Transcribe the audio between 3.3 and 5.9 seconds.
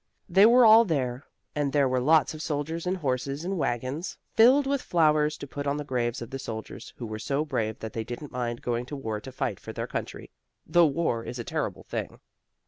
and wagons filled with flowers to put on the